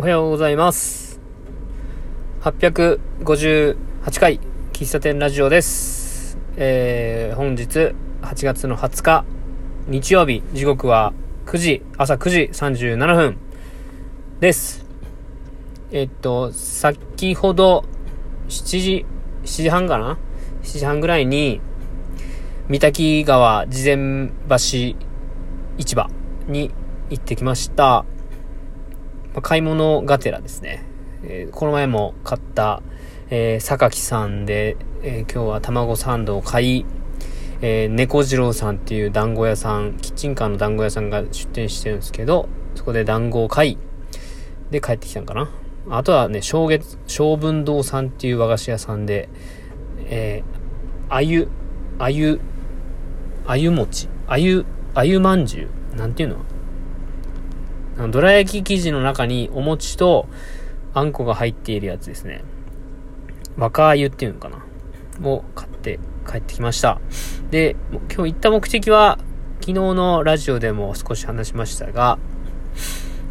[0.00, 1.18] おはようございます。
[2.42, 3.76] 858
[4.20, 4.38] 回、
[4.72, 6.38] 喫茶店ラジオです。
[6.56, 9.24] えー、本日8月の20日、
[9.88, 11.12] 日曜日、時刻は
[11.46, 13.38] 9時、朝9時37分
[14.38, 14.86] です。
[15.90, 17.84] えっと、先ほど、
[18.48, 19.06] 7時、
[19.42, 20.16] 7時半かな
[20.62, 21.60] ?7 時半ぐらいに、
[22.68, 24.96] 三滝川事前橋市
[25.96, 26.08] 場
[26.46, 26.70] に
[27.10, 28.04] 行ってきました。
[29.38, 30.84] ま買い物がてらですね。
[31.22, 32.82] えーこの前も買った、
[33.30, 36.86] え、榊さんで、え今日は卵サンドを買い、
[37.60, 43.78] え、猫次郎さんっていう団子屋さん、キッチンカーの団子屋さんが出店してるんですけど、そこで団子を買い、
[44.70, 45.50] で帰ってきたんかな。
[45.90, 49.28] あとはね、正月、正文堂さんっていう和菓子屋さんで、
[50.06, 51.48] えー、あゆ、
[51.98, 52.40] あゆ、
[53.46, 56.44] あゆ餅、あゆ、あゆまんじゅう、なんていうのあの？
[58.06, 60.28] どら焼き生地の中にお餅と
[60.94, 62.44] あんこが入っているやつですね。
[63.56, 64.64] 若あゆっていうのかな
[65.28, 67.00] を買って帰ってきました。
[67.50, 67.74] で、
[68.14, 69.18] 今日行った目的は、
[69.60, 72.18] 昨日のラジオでも少し話しましたが、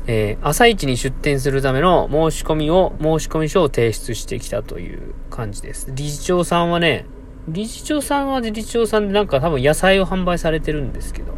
[0.08, 5.92] えー朝一に出店するための申し込みを、申し込み書を提出してきたという感じです。
[5.94, 7.06] 理事長さんはね、
[7.48, 11.34] 理事長さんは理事長さんでなんか多分野菜を販売されてるんですけど、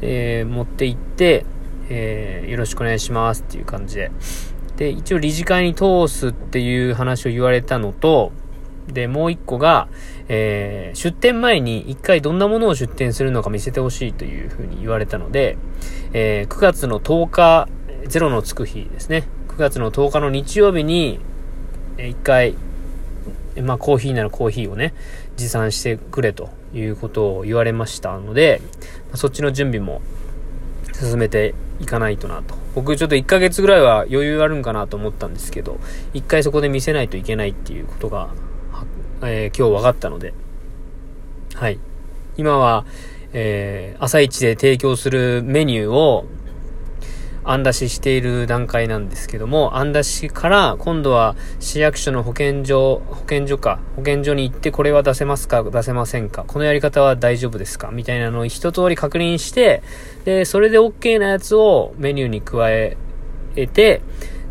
[0.00, 1.44] えー持って行って、
[1.88, 4.10] えーよろしくお願いしますっていう感じで。
[4.76, 8.32] で、一応理事会に通すっていう話を言われたのと、
[8.88, 9.88] で、もう一個が、
[10.28, 15.56] えー出店前に一回どんなものを出店するのか見せてほしいというふうに言われたので、
[16.12, 17.68] えー9月の10日、
[18.06, 19.24] ゼロのつく日ですね。
[19.48, 21.20] 9月の10日の日曜日に、
[21.98, 22.54] えー一回、
[23.62, 24.94] まあコーヒーならコーヒーをね、
[25.36, 28.60] 持参してくれということを言われましたので、
[29.14, 30.00] そっちの準備も
[31.02, 32.54] 進めていかないとなと。
[32.74, 35.78] 僕ちょっと1ヶ月ぐらいは余裕あるんかなと思ったんですけど、
[36.14, 38.30] 一回そこで見せないといけないっていうことが、
[39.22, 40.32] えー今日分かったので、
[41.54, 41.78] はい。
[42.36, 42.86] 今は、
[43.32, 46.26] えー朝一で提供するメニューを、
[47.44, 59.82] 案出ししている段階なんですけども、案出しから今度は市役所の保健所、保健所か、保健所に行ってこれは出せますか、出せませんか、このやり方は大丈夫ですか、みたいなのを一通り確認して、
[60.24, 62.96] で、それで OK なやつをメニューに加え
[63.72, 64.02] て、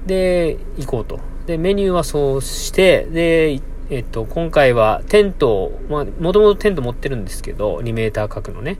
[0.06, 1.20] で、行こうと。
[1.46, 3.60] で、メニューはそうして、で、
[3.90, 8.78] えっと、今回はテントを、まあ、もともとテント持ってるんですけど、2メーター角のね。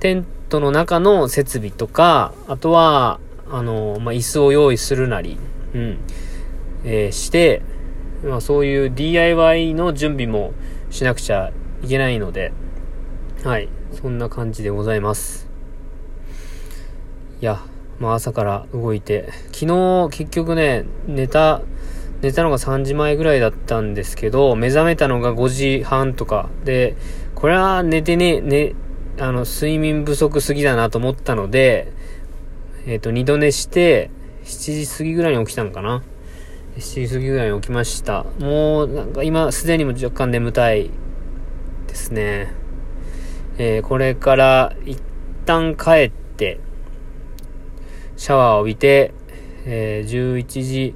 [0.00, 5.38] テントの中の設備とか、あとは、あの、まあ、椅子を用意するなり、
[5.74, 5.98] うん、
[6.84, 7.62] えーして、
[8.24, 10.52] まあ、そういう DIY の準備も
[10.90, 11.52] しなくちゃ
[11.82, 12.52] いけないので、
[13.44, 15.48] はい、そんな感じでございます。
[17.40, 17.62] いや、
[17.98, 21.62] まあ朝から動いて、昨日結局ね、寝た、
[22.20, 26.50] 寝たのが3時前ぐらいだったんですけど、目覚めたのが5時半とか。
[26.64, 26.96] で、
[27.34, 28.74] これは寝てね、ね、
[29.18, 31.92] あの、睡眠不足すぎだなと思ったので、
[32.86, 34.10] えっ、と、二度寝して、
[34.44, 36.02] 7時過ぎぐらいに起きたのかな
[36.76, 38.24] ？7時過ぎぐらいに起きました。
[38.38, 40.90] もう、なんか今、すでにも若干眠たい
[41.86, 42.54] ですね。
[43.58, 44.98] えーこれから一
[45.44, 46.60] 旦帰って、
[48.16, 49.12] シャワーを浴びて、
[49.66, 50.94] えー11時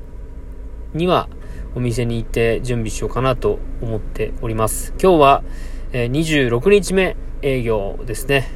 [0.95, 1.29] には
[1.75, 4.95] お店に行って準備しようかなと思っております。
[5.03, 5.45] 今日は、
[5.93, 8.49] えー26日目営業ですね。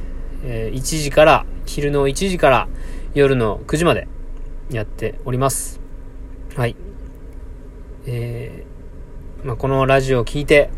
[0.43, 2.67] えー1時から、昼の1時から
[3.13, 4.07] 夜の9時まで
[4.71, 5.79] やっております。
[6.55, 6.75] はい。
[8.07, 10.71] えーまあ、このラジオを聞いて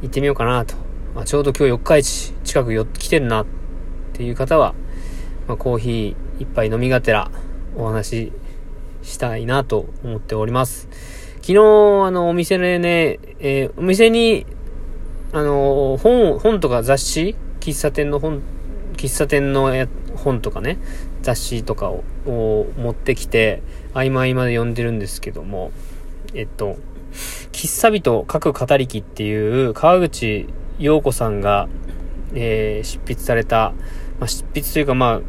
[0.00, 0.74] 行ってみようかなと。
[1.14, 3.46] まあ、ちょうど今日四日市近く寄ってきてるなっ
[4.14, 4.74] ていう方は、
[5.46, 7.30] まあ、コーヒー一杯飲みがてら
[7.76, 8.32] お話し
[9.02, 10.88] したいなと思っております。
[11.42, 11.58] 昨日、
[12.06, 14.46] あの、お店でね、えーお店に、
[15.32, 18.42] あの、本、本とか雑誌喫茶店の本、
[18.96, 19.72] 喫茶店の
[20.16, 20.78] 本とかね、
[21.22, 22.04] 雑誌とかを
[22.76, 23.62] 持ってきて、
[23.92, 25.70] 合間合間で読んでるんですけども、
[26.34, 26.76] えっと、
[27.52, 30.46] 喫茶人書く語りきっていう川口
[30.78, 31.68] 陽子さんが、
[32.34, 33.72] えー執筆された、
[34.20, 35.20] まあ、執筆というかまあ、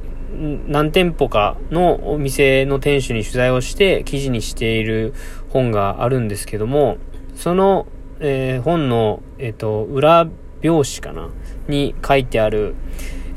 [0.67, 5.13] 何店舗かのお店の店主に取材をして記事にしている
[5.49, 6.97] 本があるんですけども、
[7.35, 7.87] その、
[8.19, 10.27] えー本の、えっ、と、裏
[10.63, 11.29] 表紙かな？
[11.67, 12.75] に書いてある、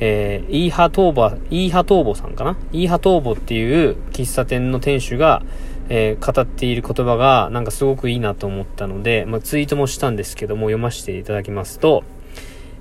[0.00, 2.56] えー、イーハトーボ、イーハトーボさんかな？
[2.72, 5.42] イーハトーボっていう喫茶店の店主が、
[5.88, 12.04] えー語っている言葉がなんかすごくいいなと思ったので、まあ、ツイートもしたんですけども読ませていただきますと、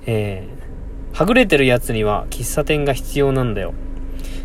[0.06, 0.62] えー
[1.12, 3.74] はぐれてる奴には喫茶店が必要なんだよ。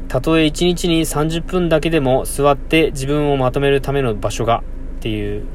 [0.09, 4.63] たとえ1日に30分だけでも座って自分をまとめるための場所が
[4.97, 5.45] っていう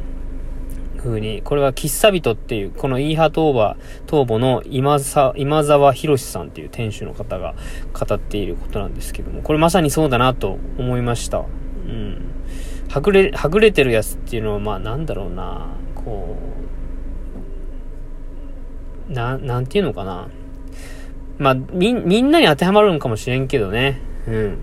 [1.03, 7.55] 風に、これは喫茶人っていう、このイーハトーバー、東母の今さ今沢博さんっていう店主の方が
[7.93, 11.39] 語っていることなんですけども、これまさにそうだなと思いました。
[11.39, 11.43] う
[11.89, 12.23] ん。
[12.89, 16.37] はぐれ、はぐれてるやつっていうのは、まあなんだろうな、こ
[19.09, 20.29] う、な、なんていうのかな。
[21.39, 24.01] まあ、み、みんなに当てはまるんかもしれんけどね。
[24.29, 24.59] うん。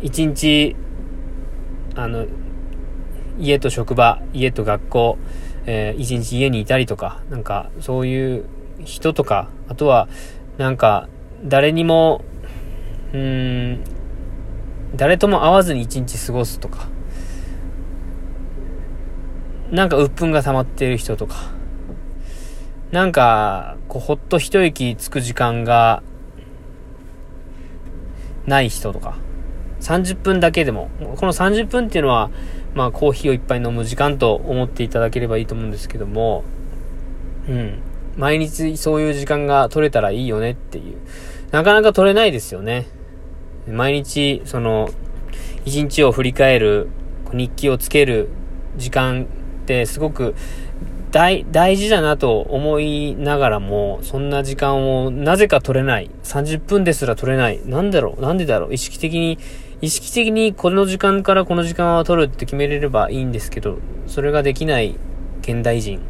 [0.00, 0.76] 一日、
[1.96, 2.26] あの、
[3.38, 5.18] 家と職場、家と学校、
[5.66, 8.46] えー、一日家にいたりとか、なんか、そういう
[8.84, 10.08] 人とか、あとは、
[10.56, 11.08] なんか、
[11.44, 12.24] 誰にも、
[13.12, 13.84] うん、
[14.96, 16.88] 誰とも会わずに一日過ごすとか、
[19.70, 21.36] なんか鬱憤が溜まっている人とか、
[22.90, 26.02] なんか、こう、ほっと一息つく時間が、
[28.46, 29.16] ない人とか、
[29.80, 32.30] 30分だけでも、この30分っていうのは、
[32.78, 36.44] まあ、コーヒーをいっぱい飲む時間と思っていただければいいと思うんですけども、
[37.48, 37.80] うん。
[38.16, 40.94] 毎日そういう時間が取れたらいいよねっていう。
[41.50, 42.86] なかなか取れないですよね。
[43.68, 44.90] 毎日、その、
[45.64, 46.86] 一日を振り返る、
[47.32, 48.28] 日記をつける
[48.76, 49.26] 時間っ
[49.66, 50.36] てすごく
[51.10, 51.44] 大、
[51.76, 56.10] 事だなと思いながらも、そんな時間をなぜか取れない。
[56.22, 57.60] 30分ですら取れない。
[57.66, 58.22] なんだろう？
[58.22, 58.74] なんでだろう？
[58.74, 59.38] 意識的に、
[59.80, 64.96] 意識的にこの時間からこの時間は取るって決めれればいいんですけど、それができない
[65.40, 66.00] 現代人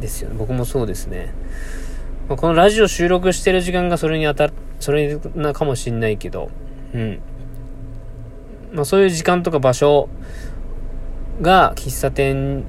[0.00, 0.36] ですよね。
[0.38, 1.34] 僕もそうですね。
[2.28, 6.50] このラジオ収録してる時間がそれに当たる、それなかもしんないけど、
[6.94, 7.20] うん。
[8.72, 10.08] まあそういう時間とか場所
[11.42, 12.64] が喫茶店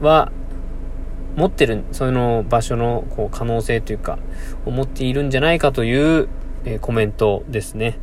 [0.00, 0.32] は
[1.36, 4.18] 持ってる、その場所のこう可能性というか、
[4.66, 6.28] 思っているんじゃないかという、
[6.64, 7.98] えー、コメントですね。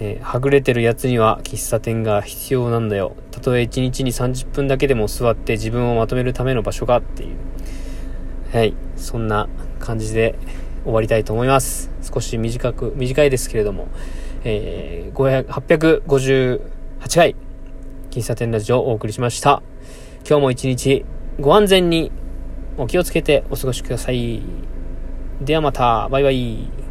[0.00, 3.14] えー、はぐれてるやつには喫茶店が必要なんだよ。
[3.30, 7.36] たとえ1日に30分だけでも座って自分をまとめるための場所がっていう。
[8.56, 8.74] はい。
[8.96, 9.48] そんな
[9.78, 10.36] 感じで
[10.84, 11.90] 終わりたいと思います。
[12.02, 13.88] 少し短く、短いですけれども、
[14.44, 16.60] えー、858
[17.16, 17.36] 回、
[18.10, 19.62] 喫茶店ラジオをお送りしました。
[20.28, 21.04] 今日も一日
[21.40, 22.12] ご安全に
[22.78, 24.42] お気をつけてお過ごしください。
[25.40, 26.83] ではまた、バイバイ。